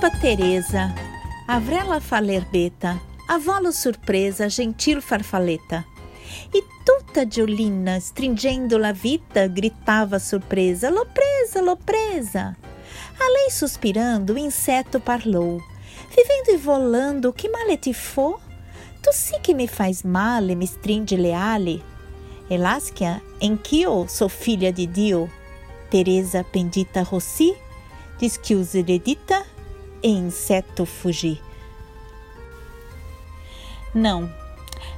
Bispa 0.00 0.18
Teresa, 0.18 0.94
Avrela 1.46 2.00
Falerbeta, 2.00 2.98
avolo 3.26 3.70
surpresa, 3.70 4.46
gentil 4.46 5.02
farfaleta. 5.02 5.84
E 6.50 6.64
tuta 6.82 7.26
Giolina, 7.26 8.00
stringendo 8.00 8.78
la 8.78 8.92
vita, 8.92 9.46
gritava 9.46 10.18
surpresa, 10.18 10.88
lo 10.88 11.06
presa, 11.12 11.60
lo 11.60 11.76
presa. 11.76 12.56
Além 13.18 13.50
suspirando, 13.50 14.32
o 14.32 14.38
inseto 14.38 15.00
parlou, 15.00 15.62
vivendo 16.16 16.48
e 16.48 16.56
volando, 16.56 17.30
que 17.34 17.50
male 17.50 17.76
ti 17.78 17.92
fo? 17.92 18.40
Tu 19.02 19.10
sì 19.12 19.38
che 19.42 19.52
mi 19.52 19.68
faz 19.68 20.02
male, 20.02 20.54
mi 20.54 20.64
stringe 20.64 21.18
le 21.18 21.34
ali. 21.34 21.82
Elasquia, 22.48 23.20
anch'io 23.42 24.06
sou 24.08 24.30
filha 24.30 24.72
de 24.72 24.86
Dio. 24.86 25.28
Teresa 25.90 26.42
pendita 26.42 27.02
rossi, 27.02 27.54
dischiuse 28.16 28.82
le 28.82 28.98
dita 28.98 29.44
e 29.44 29.59
inseto 30.08 30.86
fugi. 30.86 31.40
Não, 33.94 34.32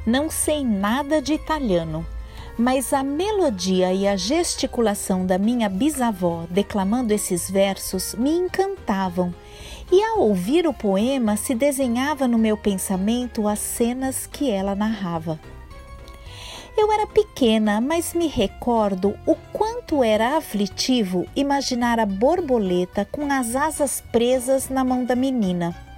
não 0.06 0.28
sei 0.28 0.64
nada 0.64 1.22
de 1.22 1.32
italiano, 1.32 2.06
mas 2.58 2.92
a 2.92 3.02
melodia 3.02 3.92
e 3.92 4.06
a 4.06 4.16
gesticulação 4.16 5.24
da 5.24 5.38
minha 5.38 5.68
bisavó 5.68 6.44
declamando 6.50 7.14
esses 7.14 7.50
versos 7.50 8.14
me 8.14 8.30
encantavam, 8.30 9.34
e 9.90 10.02
ao 10.02 10.20
ouvir 10.20 10.66
o 10.66 10.74
poema 10.74 11.36
se 11.36 11.54
desenhava 11.54 12.26
no 12.26 12.38
meu 12.38 12.56
pensamento 12.56 13.46
as 13.46 13.58
cenas 13.58 14.26
que 14.26 14.50
ela 14.50 14.74
narrava. 14.74 15.38
Eu 16.76 16.90
era 16.90 17.06
pequena, 17.06 17.80
mas 17.80 18.14
me 18.14 18.26
recordo 18.26 19.14
o 19.26 19.34
quanto 19.52 20.02
era 20.02 20.36
aflitivo 20.36 21.26
imaginar 21.36 22.00
a 22.00 22.06
borboleta 22.06 23.06
com 23.10 23.30
as 23.30 23.54
asas 23.54 24.02
presas 24.12 24.68
na 24.68 24.82
mão 24.82 25.04
da 25.04 25.14
menina 25.14 25.91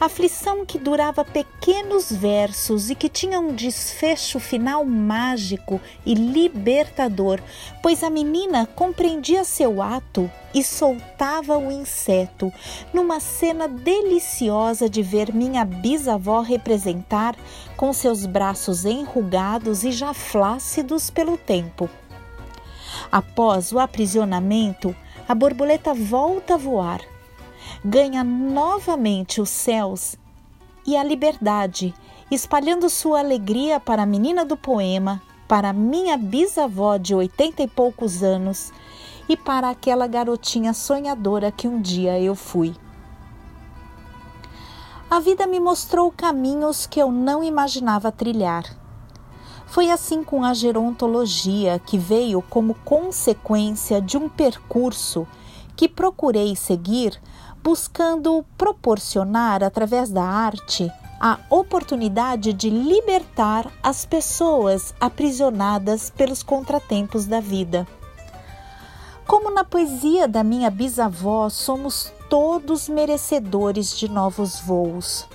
aflição 0.00 0.64
que 0.64 0.78
durava 0.78 1.24
pequenos 1.24 2.10
versos 2.10 2.88
e 2.88 2.94
que 2.94 3.08
tinha 3.08 3.40
um 3.40 3.52
desfecho 3.52 4.38
final 4.38 4.84
mágico 4.84 5.80
e 6.06 6.14
libertador, 6.14 7.40
pois 7.82 8.04
a 8.04 8.10
menina 8.10 8.66
compreendia 8.66 9.42
seu 9.44 9.82
ato 9.82 10.30
e 10.54 10.62
soltava 10.62 11.58
o 11.58 11.70
inseto, 11.70 12.52
numa 12.92 13.18
cena 13.18 13.66
deliciosa 13.66 14.88
de 14.88 15.02
ver 15.02 15.34
minha 15.34 15.64
bisavó 15.64 16.40
representar 16.40 17.34
com 17.76 17.92
seus 17.92 18.24
braços 18.24 18.84
enrugados 18.84 19.82
e 19.82 19.90
já 19.90 20.14
flácidos 20.14 21.10
pelo 21.10 21.36
tempo. 21.36 21.90
Após 23.10 23.72
o 23.72 23.78
aprisionamento, 23.78 24.94
a 25.28 25.34
borboleta 25.34 25.92
volta 25.92 26.54
a 26.54 26.56
voar 26.56 27.00
ganha 27.84 28.24
novamente 28.24 29.40
os 29.40 29.50
céus 29.50 30.16
e 30.86 30.96
a 30.96 31.04
liberdade, 31.04 31.94
espalhando 32.30 32.88
sua 32.88 33.20
alegria 33.20 33.78
para 33.78 34.02
a 34.02 34.06
menina 34.06 34.44
do 34.44 34.56
poema, 34.56 35.22
para 35.46 35.72
minha 35.72 36.16
bisavó 36.16 36.96
de 36.96 37.14
oitenta 37.14 37.62
e 37.62 37.68
poucos 37.68 38.22
anos 38.22 38.72
e 39.28 39.36
para 39.36 39.70
aquela 39.70 40.06
garotinha 40.06 40.72
sonhadora 40.72 41.52
que 41.52 41.68
um 41.68 41.80
dia 41.80 42.18
eu 42.20 42.34
fui. 42.34 42.74
A 45.10 45.20
vida 45.20 45.46
me 45.46 45.58
mostrou 45.58 46.12
caminhos 46.12 46.86
que 46.86 47.00
eu 47.00 47.10
não 47.10 47.42
imaginava 47.42 48.12
trilhar. 48.12 48.64
Foi 49.66 49.90
assim 49.90 50.22
com 50.22 50.44
a 50.44 50.52
gerontologia, 50.52 51.78
que 51.78 51.98
veio 51.98 52.42
como 52.42 52.74
consequência 52.84 54.00
de 54.00 54.16
um 54.16 54.28
percurso 54.28 55.26
que 55.78 55.88
procurei 55.88 56.56
seguir 56.56 57.16
buscando 57.62 58.44
proporcionar, 58.56 59.62
através 59.62 60.10
da 60.10 60.24
arte, 60.24 60.92
a 61.20 61.38
oportunidade 61.48 62.52
de 62.52 62.68
libertar 62.68 63.70
as 63.80 64.04
pessoas 64.04 64.92
aprisionadas 65.00 66.10
pelos 66.10 66.42
contratempos 66.42 67.26
da 67.26 67.38
vida. 67.38 67.86
Como 69.24 69.52
na 69.52 69.62
poesia 69.62 70.26
da 70.26 70.42
minha 70.42 70.68
bisavó, 70.68 71.48
somos 71.48 72.12
todos 72.28 72.88
merecedores 72.88 73.96
de 73.96 74.08
novos 74.08 74.58
voos. 74.58 75.28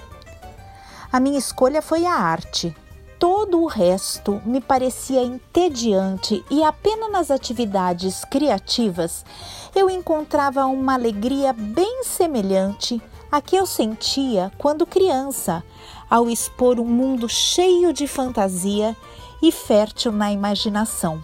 A 1.09 1.21
minha 1.21 1.39
escolha 1.39 1.81
foi 1.81 2.05
a 2.05 2.13
arte, 2.13 2.75
todo 3.23 3.61
o 3.61 3.67
resto 3.67 4.41
me 4.43 4.59
parecia 4.59 5.21
entediante 5.21 6.43
e 6.51 6.61
apenas 6.61 7.09
nas 7.09 7.31
atividades 7.31 8.25
criativas 8.25 9.23
eu 9.73 9.89
encontrava 9.89 10.65
uma 10.65 10.95
alegria 10.95 11.53
bem 11.53 12.03
semelhante 12.03 13.01
à 13.31 13.39
que 13.39 13.55
eu 13.55 13.65
sentia 13.65 14.51
quando 14.57 14.85
criança, 14.85 15.63
ao 16.09 16.29
expor 16.29 16.81
um 16.81 16.85
mundo 16.85 17.29
cheio 17.29 17.93
de 17.93 18.07
fantasia 18.07 18.93
e 19.41 19.53
fértil 19.53 20.11
na 20.11 20.29
imaginação. 20.29 21.23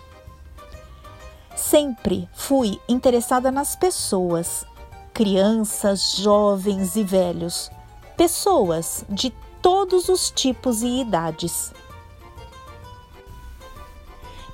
Sempre 1.54 2.30
fui 2.34 2.80
interessada 2.88 3.52
nas 3.52 3.76
pessoas, 3.76 4.66
crianças, 5.14 6.16
jovens 6.16 6.96
e 6.96 7.04
velhos, 7.04 7.70
pessoas 8.16 9.04
de 9.10 9.34
todos 9.62 10.08
os 10.08 10.32
tipos 10.32 10.82
e 10.82 11.02
idades. 11.02 11.74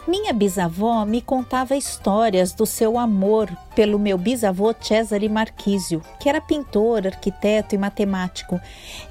Minha 0.08 0.34
bisavó 0.34 1.04
me 1.04 1.20
contava 1.20 1.76
histórias 1.76 2.54
do 2.54 2.64
seu 2.64 3.00
amor 3.00 3.50
pelo 3.76 3.98
meu 3.98 4.20
bisavô 4.20 4.72
Cesare 4.80 5.28
Marquisio, 5.28 6.00
que 6.20 6.30
era 6.30 6.40
pintor, 6.40 7.08
arquiteto 7.08 7.74
e 7.74 7.78
matemático. 7.78 8.62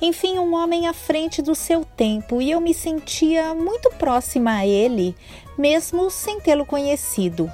Enfim, 0.00 0.38
um 0.38 0.54
homem 0.54 0.86
à 0.86 0.92
frente 0.92 1.42
do 1.42 1.52
seu 1.52 1.84
tempo, 1.84 2.40
e 2.40 2.52
eu 2.52 2.60
me 2.60 2.72
sentia 2.72 3.56
muito 3.56 3.90
próxima 3.90 4.52
a 4.58 4.66
ele, 4.66 5.16
mesmo 5.58 6.08
sem 6.10 6.40
tê-lo 6.40 6.64
conhecido. 6.64 7.50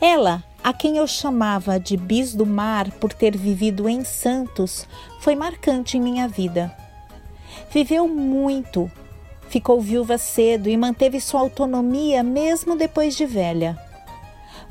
Ela, 0.00 0.42
a 0.64 0.72
quem 0.72 0.96
eu 0.96 1.06
chamava 1.06 1.78
de 1.78 1.96
Bis 1.96 2.34
do 2.34 2.44
Mar 2.44 2.90
por 2.92 3.12
ter 3.12 3.36
vivido 3.36 3.88
em 3.88 4.02
Santos, 4.02 4.88
foi 5.20 5.36
marcante 5.36 5.96
em 5.96 6.00
minha 6.00 6.26
vida. 6.26 6.76
Viveu 7.70 8.08
muito, 8.08 8.90
Ficou 9.50 9.80
viúva 9.80 10.16
cedo 10.16 10.68
e 10.68 10.76
manteve 10.76 11.20
sua 11.20 11.40
autonomia 11.40 12.22
mesmo 12.22 12.76
depois 12.76 13.16
de 13.16 13.26
velha. 13.26 13.76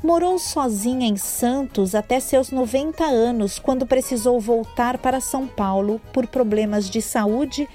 Morou 0.02 0.38
sozinha 0.38 1.06
em 1.06 1.18
Santos 1.18 1.94
até 1.94 2.18
seus 2.18 2.50
90 2.50 3.04
anos, 3.04 3.58
quando 3.58 3.84
precisou 3.84 4.40
voltar 4.40 4.96
para 4.96 5.20
São 5.20 5.46
Paulo 5.46 6.00
por 6.14 6.26
problemas 6.26 6.88
de 6.88 7.02
saúde 7.02 7.68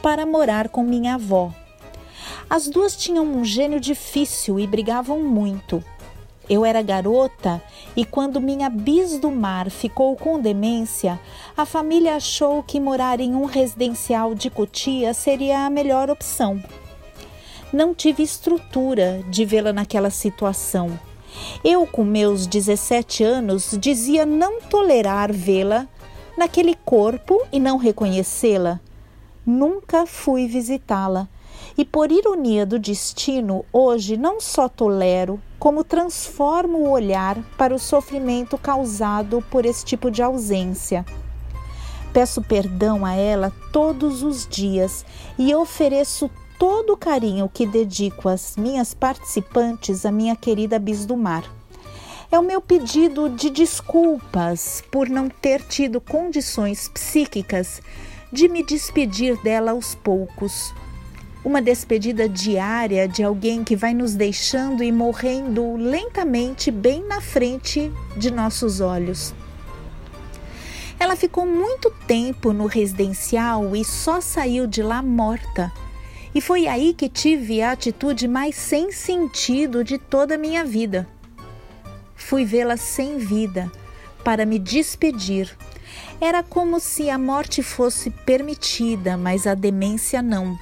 para 0.00 0.24
morar 0.24 0.68
com 0.68 0.84
minha 0.84 1.14
avó. 1.14 1.52
As 2.48 2.68
duas 2.68 2.96
tinham 2.96 3.24
um 3.24 3.44
gênio 3.44 3.80
difícil 3.80 4.60
e 4.60 4.66
brigavam 4.68 5.24
muito. 5.24 5.82
Eu 6.48 6.64
era 6.64 6.82
garota 6.82 7.62
e 7.96 8.04
quando 8.04 8.40
minha 8.40 8.68
bis 8.68 9.18
do 9.18 9.30
mar 9.30 9.70
ficou 9.70 10.14
com 10.14 10.38
demência, 10.38 11.18
a 11.56 11.64
família 11.64 12.16
achou 12.16 12.62
que 12.62 12.78
morar 12.78 13.18
em 13.18 13.34
um 13.34 13.46
residencial 13.46 14.34
de 14.34 14.50
Cotia 14.50 15.14
seria 15.14 15.64
a 15.64 15.70
melhor 15.70 16.10
opção. 16.10 16.62
Não 17.72 17.94
tive 17.94 18.22
estrutura 18.22 19.24
de 19.28 19.44
vê-la 19.44 19.72
naquela 19.72 20.10
situação. 20.10 20.98
Eu, 21.64 21.86
com 21.86 22.04
meus 22.04 22.46
17 22.46 23.24
anos, 23.24 23.76
dizia 23.80 24.26
não 24.26 24.60
tolerar 24.60 25.32
vê-la 25.32 25.88
naquele 26.36 26.74
corpo 26.74 27.40
e 27.50 27.58
não 27.58 27.78
reconhecê-la. 27.78 28.80
Nunca 29.46 30.06
fui 30.06 30.46
visitá-la 30.46 31.28
e 31.76 31.84
por 31.84 32.12
ironia 32.12 32.64
do 32.64 32.78
destino, 32.78 33.64
hoje 33.72 34.16
não 34.16 34.40
só 34.40 34.68
tolero, 34.68 35.40
como 35.64 35.82
transformo 35.82 36.80
o 36.80 36.90
olhar 36.90 37.38
para 37.56 37.74
o 37.74 37.78
sofrimento 37.78 38.58
causado 38.58 39.42
por 39.50 39.64
esse 39.64 39.82
tipo 39.82 40.10
de 40.10 40.22
ausência. 40.22 41.06
Peço 42.12 42.42
perdão 42.42 43.02
a 43.02 43.14
ela 43.14 43.50
todos 43.72 44.22
os 44.22 44.46
dias 44.46 45.06
e 45.38 45.54
ofereço 45.54 46.30
todo 46.58 46.92
o 46.92 46.96
carinho 46.98 47.48
que 47.48 47.66
dedico 47.66 48.28
às 48.28 48.58
minhas 48.58 48.92
participantes, 48.92 50.04
a 50.04 50.12
minha 50.12 50.36
querida 50.36 50.78
Bis 50.78 51.06
do 51.06 51.16
Mar. 51.16 51.50
É 52.30 52.38
o 52.38 52.42
meu 52.42 52.60
pedido 52.60 53.30
de 53.30 53.48
desculpas 53.48 54.84
por 54.90 55.08
não 55.08 55.30
ter 55.30 55.62
tido 55.62 55.98
condições 55.98 56.88
psíquicas 56.88 57.80
de 58.30 58.48
me 58.48 58.62
despedir 58.62 59.42
dela 59.42 59.70
aos 59.70 59.94
poucos, 59.94 60.74
uma 61.44 61.60
despedida 61.60 62.26
diária 62.26 63.06
de 63.06 63.22
alguém 63.22 63.62
que 63.62 63.76
vai 63.76 63.92
nos 63.92 64.14
deixando 64.14 64.82
e 64.82 64.90
morrendo 64.90 65.76
lentamente 65.76 66.70
bem 66.70 67.04
na 67.04 67.20
frente 67.20 67.92
de 68.16 68.30
nossos 68.30 68.80
olhos. 68.80 69.34
Ela 70.98 71.16
ficou 71.16 71.44
muito 71.44 71.90
tempo 72.06 72.52
no 72.52 72.66
residencial 72.66 73.76
e 73.76 73.84
só 73.84 74.22
saiu 74.22 74.66
de 74.66 74.82
lá 74.82 75.02
morta. 75.02 75.70
E 76.34 76.40
foi 76.40 76.66
aí 76.66 76.94
que 76.94 77.08
tive 77.08 77.60
a 77.60 77.72
atitude 77.72 78.26
mais 78.26 78.56
sem 78.56 78.90
sentido 78.90 79.84
de 79.84 79.98
toda 79.98 80.36
a 80.36 80.38
minha 80.38 80.64
vida. 80.64 81.06
Fui 82.16 82.44
vê-la 82.44 82.76
sem 82.76 83.18
vida 83.18 83.70
para 84.24 84.46
me 84.46 84.58
despedir 84.58 85.54
Era 86.18 86.42
como 86.42 86.80
se 86.80 87.10
a 87.10 87.18
morte 87.18 87.62
fosse 87.62 88.08
permitida, 88.08 89.16
mas 89.16 89.46
a 89.46 89.54
demência 89.54 90.22
não. 90.22 90.58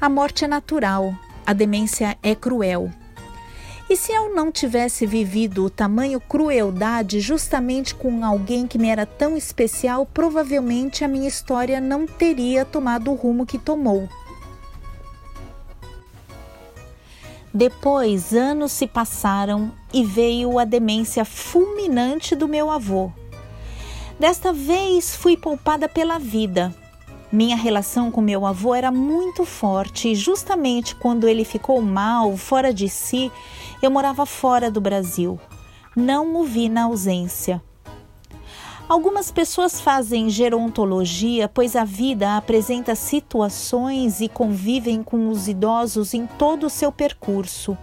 A 0.00 0.08
morte 0.08 0.44
é 0.44 0.48
natural, 0.48 1.14
a 1.46 1.52
demência 1.52 2.16
é 2.22 2.34
cruel. 2.34 2.90
E 3.90 3.96
se 3.96 4.12
eu 4.12 4.32
não 4.32 4.52
tivesse 4.52 5.04
vivido 5.04 5.64
o 5.64 5.70
tamanho 5.70 6.20
crueldade 6.20 7.18
justamente 7.18 7.92
com 7.92 8.24
alguém 8.24 8.64
que 8.64 8.78
me 8.78 8.88
era 8.88 9.04
tão 9.04 9.36
especial, 9.36 10.06
provavelmente 10.06 11.04
a 11.04 11.08
minha 11.08 11.26
história 11.26 11.80
não 11.80 12.06
teria 12.06 12.64
tomado 12.64 13.10
o 13.10 13.14
rumo 13.14 13.44
que 13.44 13.58
tomou. 13.58 14.08
Depois, 17.52 18.32
anos 18.32 18.70
se 18.70 18.86
passaram 18.86 19.72
e 19.92 20.04
veio 20.04 20.56
a 20.56 20.64
demência 20.64 21.24
fulminante 21.24 22.36
do 22.36 22.46
meu 22.46 22.70
avô. 22.70 23.10
Desta 24.20 24.52
vez 24.52 25.16
fui 25.16 25.36
poupada 25.36 25.88
pela 25.88 26.16
vida. 26.16 26.72
Minha 27.32 27.56
relação 27.56 28.10
com 28.10 28.20
meu 28.20 28.44
avô 28.44 28.74
era 28.74 28.90
muito 28.90 29.44
forte 29.44 30.08
e, 30.08 30.14
justamente 30.16 30.96
quando 30.96 31.28
ele 31.28 31.44
ficou 31.44 31.80
mal, 31.80 32.36
fora 32.36 32.74
de 32.74 32.88
si, 32.88 33.30
eu 33.80 33.88
morava 33.88 34.26
fora 34.26 34.68
do 34.68 34.80
Brasil. 34.80 35.38
Não 35.94 36.34
o 36.34 36.44
vi 36.44 36.68
na 36.68 36.84
ausência. 36.84 37.62
Algumas 38.88 39.30
pessoas 39.30 39.80
fazem 39.80 40.28
gerontologia, 40.28 41.48
pois 41.48 41.76
a 41.76 41.84
vida 41.84 42.36
apresenta 42.36 42.96
situações 42.96 44.20
e 44.20 44.28
convivem 44.28 45.00
com 45.00 45.28
os 45.28 45.46
idosos 45.46 46.12
em 46.12 46.26
todo 46.26 46.66
o 46.66 46.70
seu 46.70 46.90
percurso. 46.90 47.78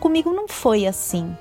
Comigo 0.00 0.32
não 0.32 0.48
foi 0.48 0.84
assim. 0.84 1.36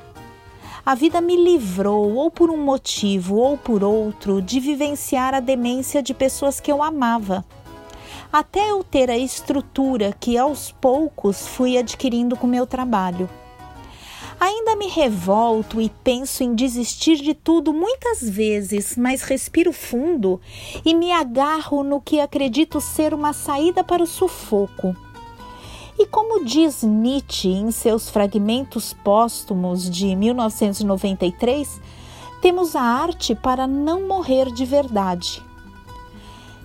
A 0.83 0.95
vida 0.95 1.21
me 1.21 1.35
livrou, 1.35 2.15
ou 2.15 2.31
por 2.31 2.49
um 2.49 2.57
motivo 2.57 3.35
ou 3.35 3.55
por 3.55 3.83
outro, 3.83 4.41
de 4.41 4.59
vivenciar 4.59 5.31
a 5.35 5.39
demência 5.39 6.01
de 6.01 6.11
pessoas 6.11 6.59
que 6.59 6.71
eu 6.71 6.81
amava. 6.81 7.45
Até 8.33 8.71
eu 8.71 8.83
ter 8.83 9.11
a 9.11 9.17
estrutura 9.17 10.11
que 10.19 10.39
aos 10.39 10.71
poucos 10.71 11.45
fui 11.45 11.77
adquirindo 11.77 12.35
com 12.35 12.47
meu 12.47 12.65
trabalho. 12.65 13.29
Ainda 14.39 14.75
me 14.75 14.87
revolto 14.87 15.79
e 15.79 15.87
penso 16.03 16.43
em 16.43 16.55
desistir 16.55 17.17
de 17.17 17.35
tudo 17.35 17.71
muitas 17.71 18.27
vezes, 18.27 18.97
mas 18.97 19.21
respiro 19.21 19.71
fundo 19.71 20.41
e 20.83 20.95
me 20.95 21.11
agarro 21.11 21.83
no 21.83 22.01
que 22.01 22.19
acredito 22.19 22.81
ser 22.81 23.13
uma 23.13 23.33
saída 23.33 23.83
para 23.83 24.01
o 24.01 24.07
sufoco. 24.07 24.95
E 26.01 26.07
como 26.07 26.43
diz 26.43 26.81
Nietzsche 26.81 27.49
em 27.49 27.69
seus 27.69 28.09
fragmentos 28.09 28.91
póstumos 28.91 29.87
de 29.87 30.15
1993, 30.15 31.79
temos 32.41 32.75
a 32.75 32.81
arte 32.81 33.35
para 33.35 33.67
não 33.67 34.07
morrer 34.07 34.51
de 34.51 34.65
verdade. 34.65 35.43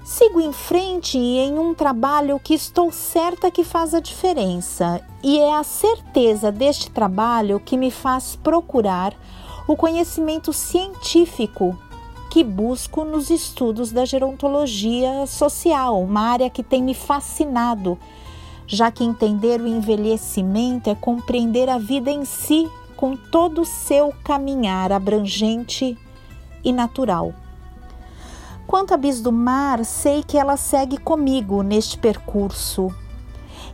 Sigo 0.03 0.41
em 0.41 0.55
frente 0.55 1.19
em 1.19 1.59
um 1.59 1.75
trabalho 1.75 2.41
que 2.43 2.55
estou 2.55 2.91
certa 2.91 3.51
que 3.51 3.63
faz 3.63 3.93
a 3.93 4.01
diferença, 4.01 5.03
e 5.23 5.39
é 5.39 5.55
a 5.55 5.63
certeza 5.63 6.51
deste 6.51 6.91
trabalho 6.91 7.61
que 7.61 7.77
me 7.77 7.91
faz 7.91 8.37
procurar 8.37 9.13
o 9.69 9.77
conhecimento 9.77 10.51
científico 10.51 11.79
que 12.31 12.43
busco 12.43 13.05
nos 13.05 13.29
estudos 13.29 13.93
da 13.93 14.07
gerontologia 14.07 15.27
social, 15.27 16.01
uma 16.01 16.23
área 16.23 16.49
que 16.49 16.63
tem 16.63 16.83
me 16.83 16.95
fascinado, 16.95 17.99
já 18.67 18.91
que 18.91 19.05
entender 19.05 19.61
o 19.61 19.67
envelhecimento 19.67 20.91
é 20.91 20.95
compreender 20.95 21.69
a 21.69 21.79
vida 21.79 22.11
em 22.11 22.25
si 22.25 22.69
com 22.97 23.17
todo 23.17 23.63
o 23.63 23.67
seu 23.67 24.13
caminhar 24.25 24.91
abrangente 24.91 25.97
e 26.65 26.73
natural. 26.73 27.33
Quanto 28.67 28.93
a 28.93 28.97
Bis 28.97 29.21
do 29.21 29.31
Mar, 29.31 29.85
sei 29.85 30.25
que 30.25 30.37
ela 30.37 30.57
segue 30.57 30.99
comigo 30.99 31.63
neste 31.63 31.97
percurso. 31.97 32.93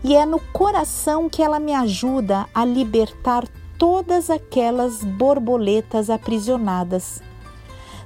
E 0.05 0.15
é 0.15 0.27
no 0.27 0.39
coração 0.39 1.31
que 1.31 1.43
ela 1.43 1.59
me 1.59 1.73
ajuda 1.73 2.47
a 2.55 2.65
libertar 2.65 3.49
todas 3.79 4.29
aquelas 4.29 5.03
borboletas 5.03 6.11
aprisionadas. 6.11 7.23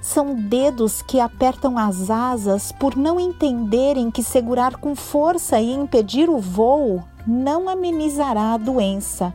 São 0.06 0.36
dedos 0.36 1.02
que 1.02 1.18
apertam 1.18 1.76
as 1.76 2.10
asas 2.10 2.70
por 2.70 2.94
não 2.94 3.18
entenderem 3.18 4.08
que 4.08 4.22
segurar 4.22 4.76
com 4.76 4.94
força 4.94 5.58
e 5.58 5.72
impedir 5.72 6.30
o 6.30 6.38
voo 6.38 7.02
não 7.26 7.68
amenizará 7.68 8.52
a 8.52 8.56
doença. 8.56 9.34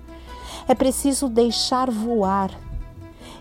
É 0.69 0.73
preciso 0.73 1.27
deixar 1.27 1.91
voar, 1.91 2.51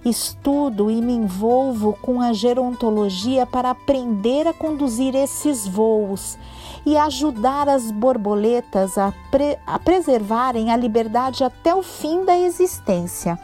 Estudo 0.05 0.91
e 0.91 1.01
me 1.01 1.13
envolvo 1.13 1.93
com 2.03 2.21
a 2.21 2.33
gerontologia 2.33 3.47
para 3.47 3.71
aprender 3.71 4.49
a 4.49 4.53
conduzir 4.53 5.15
esses 5.15 5.69
voos 5.69 6.37
e 6.85 6.97
ajudar 6.97 7.69
as 7.69 7.93
borboletas 7.93 8.99
a, 8.99 9.13
pre 9.31 9.57
a 9.65 9.79
preservarem 9.79 10.73
a 10.73 10.77
liberdade 10.77 11.45
até 11.45 11.73
o 11.75 11.83
fim 11.83 12.25
da 12.25 12.37
existência. 12.37 13.39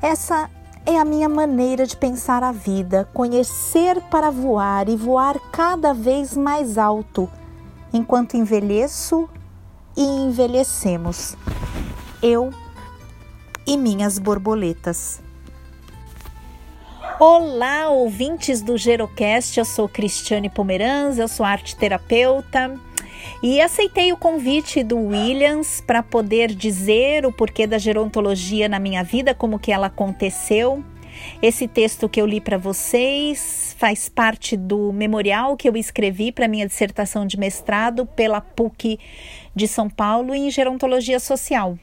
Essa 0.00 0.48
é 0.84 0.98
a 0.98 1.04
minha 1.04 1.28
maneira 1.28 1.86
de 1.86 1.96
pensar 1.96 2.42
a 2.42 2.50
vida, 2.50 3.08
conhecer 3.14 4.00
para 4.10 4.30
voar 4.30 4.88
e 4.88 4.96
voar 4.96 5.38
cada 5.52 5.92
vez 5.94 6.36
mais 6.36 6.76
alto, 6.76 7.30
enquanto 7.92 8.36
envelheço 8.36 9.28
e 9.96 10.02
envelhecemos. 10.02 11.36
Eu 12.22 12.50
e 13.66 13.76
minhas 13.76 14.18
borboletas. 14.18 15.20
Olá, 17.20 17.88
ouvintes 17.88 18.60
do 18.60 18.76
Gerocast, 18.76 19.58
eu 19.58 19.64
sou 19.64 19.88
Cristiane 19.88 20.50
Pomeranz, 20.50 21.18
eu 21.18 21.28
sou 21.28 21.46
arte 21.46 21.76
terapeuta 21.76 22.78
e 23.42 23.60
aceitei 23.60 24.12
o 24.12 24.16
convite 24.16 24.82
do 24.82 24.96
Williams 24.96 25.80
para 25.80 26.02
poder 26.02 26.54
dizer 26.54 27.26
o 27.26 27.32
porquê 27.32 27.66
da 27.66 27.78
gerontologia 27.78 28.68
na 28.68 28.78
minha 28.78 29.02
vida, 29.02 29.34
como 29.34 29.58
que 29.58 29.72
ela 29.72 29.88
aconteceu. 29.88 30.84
Esse 31.40 31.68
texto 31.68 32.08
que 32.08 32.20
eu 32.20 32.26
li 32.26 32.40
para 32.40 32.56
vocês 32.56 33.76
faz 33.78 34.08
parte 34.08 34.56
do 34.56 34.92
memorial 34.92 35.56
que 35.56 35.68
eu 35.68 35.76
escrevi 35.76 36.32
para 36.32 36.48
minha 36.48 36.66
dissertação 36.66 37.26
de 37.26 37.38
mestrado 37.38 38.06
pela 38.06 38.40
PUC 38.40 38.98
de 39.54 39.68
São 39.68 39.88
Paulo 39.90 40.34
em 40.34 40.50
gerontologia 40.50 41.20
social. 41.20 41.78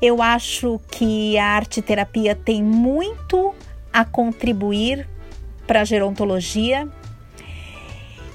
Eu 0.00 0.20
acho 0.20 0.78
que 0.90 1.38
a 1.38 1.46
arte 1.46 1.80
terapia 1.80 2.34
tem 2.34 2.62
muito 2.62 3.54
a 3.92 4.04
contribuir 4.04 5.08
para 5.66 5.80
a 5.80 5.84
gerontologia 5.84 6.86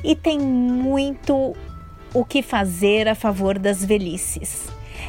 e 0.04 0.16
tem 0.16 0.40
muito 0.40 1.56
o 2.14 2.26
que 2.26 2.42
fazer 2.42 3.08
a 3.08 3.16
favor 3.16 3.58
das 3.58 3.84
velhices. 3.84 4.68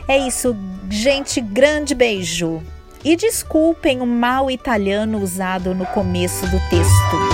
É 0.09 0.19
isso, 0.19 0.57
gente, 0.91 1.41
grande 1.41 1.95
beijo. 1.95 2.63
E 3.05 3.17
desculpem 3.17 4.01
o 4.01 4.07
mal 4.07 4.51
italiano 4.51 5.19
usado 5.19 5.75
no 5.75 5.87
começo 5.87 6.47
do 6.47 6.59
texto. 6.71 7.32